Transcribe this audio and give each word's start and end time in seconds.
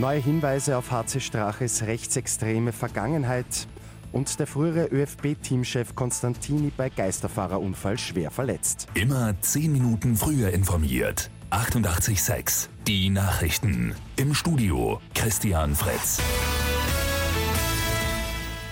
Neue 0.00 0.20
Hinweise 0.20 0.76
auf 0.76 0.90
HC 0.90 1.20
Straches 1.20 1.86
rechtsextreme 1.86 2.72
Vergangenheit 2.72 3.66
und 4.12 4.38
der 4.38 4.46
frühere 4.46 4.88
ÖFB-Teamchef 4.88 5.94
Konstantini 5.94 6.70
bei 6.76 6.90
Geisterfahrerunfall 6.90 7.96
schwer 7.96 8.30
verletzt. 8.30 8.88
Immer 8.92 9.40
10 9.40 9.72
Minuten 9.72 10.16
früher 10.16 10.50
informiert. 10.50 11.30
88.6 11.50 12.68
Die 12.86 13.08
Nachrichten. 13.08 13.94
Im 14.16 14.34
Studio 14.34 15.00
Christian 15.14 15.74
Fritz. 15.74 16.20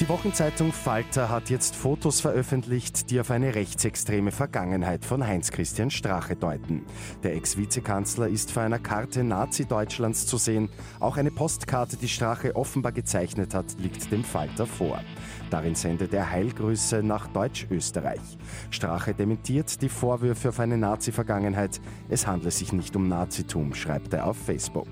Die 0.00 0.08
Wochenzeitung 0.08 0.72
Falter 0.72 1.28
hat 1.28 1.50
jetzt 1.50 1.76
Fotos 1.76 2.22
veröffentlicht, 2.22 3.10
die 3.10 3.20
auf 3.20 3.30
eine 3.30 3.54
rechtsextreme 3.54 4.30
Vergangenheit 4.30 5.04
von 5.04 5.26
Heinz-Christian 5.26 5.90
Strache 5.90 6.36
deuten. 6.36 6.86
Der 7.22 7.34
Ex-Vizekanzler 7.34 8.28
ist 8.28 8.50
vor 8.50 8.62
einer 8.62 8.78
Karte 8.78 9.22
Nazi-Deutschlands 9.22 10.26
zu 10.26 10.38
sehen. 10.38 10.70
Auch 11.00 11.18
eine 11.18 11.30
Postkarte, 11.30 11.98
die 11.98 12.08
Strache 12.08 12.56
offenbar 12.56 12.92
gezeichnet 12.92 13.52
hat, 13.52 13.66
liegt 13.78 14.10
dem 14.10 14.24
Falter 14.24 14.66
vor. 14.66 15.02
Darin 15.50 15.74
sendet 15.74 16.14
er 16.14 16.30
Heilgrüße 16.30 17.02
nach 17.02 17.26
Deutsch-Österreich. 17.26 18.38
Strache 18.70 19.12
dementiert 19.12 19.82
die 19.82 19.90
Vorwürfe 19.90 20.48
auf 20.48 20.60
eine 20.60 20.78
Nazi-Vergangenheit. 20.78 21.78
Es 22.08 22.26
handle 22.26 22.50
sich 22.50 22.72
nicht 22.72 22.96
um 22.96 23.06
Nazitum, 23.06 23.74
schreibt 23.74 24.14
er 24.14 24.26
auf 24.26 24.38
Facebook. 24.38 24.88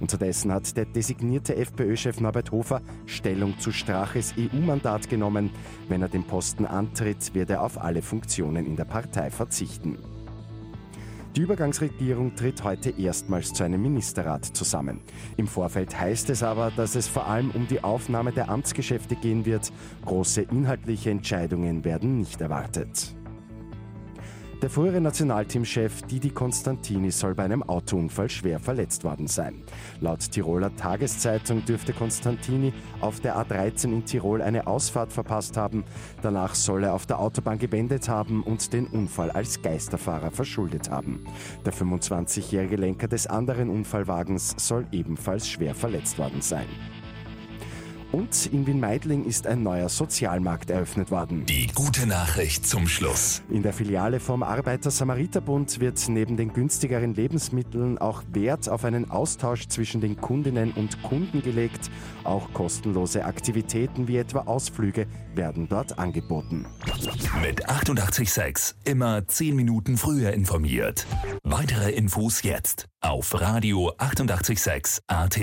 Unterdessen 0.00 0.52
hat 0.52 0.76
der 0.76 0.84
designierte 0.84 1.56
FPÖ-Chef 1.56 2.20
Norbert 2.20 2.50
Hofer 2.52 2.82
Stellung 3.06 3.58
zu 3.58 3.72
Straches 3.72 4.34
EU-Mandat 4.38 5.08
genommen. 5.08 5.50
Wenn 5.88 6.02
er 6.02 6.08
den 6.08 6.24
Posten 6.24 6.66
antritt, 6.66 7.34
wird 7.34 7.50
er 7.50 7.62
auf 7.62 7.80
alle 7.80 8.02
Funktionen 8.02 8.66
in 8.66 8.76
der 8.76 8.84
Partei 8.84 9.30
verzichten. 9.30 9.98
Die 11.36 11.42
Übergangsregierung 11.42 12.34
tritt 12.34 12.64
heute 12.64 12.88
erstmals 12.88 13.52
zu 13.52 13.62
einem 13.62 13.82
Ministerrat 13.82 14.46
zusammen. 14.46 15.02
Im 15.36 15.46
Vorfeld 15.46 16.00
heißt 16.00 16.30
es 16.30 16.42
aber, 16.42 16.72
dass 16.74 16.94
es 16.94 17.08
vor 17.08 17.26
allem 17.26 17.50
um 17.50 17.68
die 17.68 17.84
Aufnahme 17.84 18.32
der 18.32 18.48
Amtsgeschäfte 18.48 19.16
gehen 19.16 19.44
wird. 19.44 19.70
Große 20.06 20.40
inhaltliche 20.40 21.10
Entscheidungen 21.10 21.84
werden 21.84 22.16
nicht 22.16 22.40
erwartet. 22.40 23.14
Der 24.62 24.70
frühere 24.70 25.02
Nationalteamchef 25.02 26.00
Didi 26.02 26.30
Konstantini 26.30 27.10
soll 27.10 27.34
bei 27.34 27.44
einem 27.44 27.62
Autounfall 27.62 28.30
schwer 28.30 28.58
verletzt 28.58 29.04
worden 29.04 29.26
sein. 29.26 29.62
Laut 30.00 30.20
Tiroler 30.30 30.74
Tageszeitung 30.74 31.62
dürfte 31.66 31.92
Konstantini 31.92 32.72
auf 33.02 33.20
der 33.20 33.36
A13 33.36 33.92
in 33.92 34.04
Tirol 34.06 34.40
eine 34.40 34.66
Ausfahrt 34.66 35.12
verpasst 35.12 35.58
haben. 35.58 35.84
Danach 36.22 36.54
soll 36.54 36.84
er 36.84 36.94
auf 36.94 37.04
der 37.04 37.18
Autobahn 37.18 37.58
gewendet 37.58 38.08
haben 38.08 38.42
und 38.42 38.72
den 38.72 38.86
Unfall 38.86 39.30
als 39.30 39.60
Geisterfahrer 39.60 40.30
verschuldet 40.30 40.88
haben. 40.90 41.22
Der 41.66 41.74
25-jährige 41.74 42.76
Lenker 42.76 43.08
des 43.08 43.26
anderen 43.26 43.68
Unfallwagens 43.68 44.54
soll 44.56 44.86
ebenfalls 44.90 45.46
schwer 45.46 45.74
verletzt 45.74 46.18
worden 46.18 46.40
sein. 46.40 46.66
Und 48.16 48.46
in 48.46 48.66
Wien-Meidling 48.66 49.26
ist 49.26 49.46
ein 49.46 49.62
neuer 49.62 49.90
Sozialmarkt 49.90 50.70
eröffnet 50.70 51.10
worden. 51.10 51.44
Die 51.44 51.66
gute 51.66 52.06
Nachricht 52.06 52.66
zum 52.66 52.88
Schluss. 52.88 53.42
In 53.50 53.62
der 53.62 53.74
Filiale 53.74 54.20
vom 54.20 54.42
Arbeiter-Samariter-Bund 54.42 55.80
wird 55.80 56.02
neben 56.08 56.38
den 56.38 56.54
günstigeren 56.54 57.12
Lebensmitteln 57.12 57.98
auch 57.98 58.22
Wert 58.32 58.70
auf 58.70 58.86
einen 58.86 59.10
Austausch 59.10 59.68
zwischen 59.68 60.00
den 60.00 60.16
Kundinnen 60.16 60.72
und 60.72 61.02
Kunden 61.02 61.42
gelegt. 61.42 61.90
Auch 62.24 62.50
kostenlose 62.54 63.26
Aktivitäten 63.26 64.08
wie 64.08 64.16
etwa 64.16 64.44
Ausflüge 64.46 65.06
werden 65.34 65.68
dort 65.68 65.98
angeboten. 65.98 66.64
Mit 67.42 67.68
886 67.68 68.76
immer 68.84 69.28
10 69.28 69.54
Minuten 69.54 69.98
früher 69.98 70.32
informiert. 70.32 71.06
Weitere 71.42 71.90
Infos 71.90 72.42
jetzt 72.44 72.86
auf 73.02 73.38
Radio 73.38 73.92
886 73.98 75.02
AT. 75.06 75.38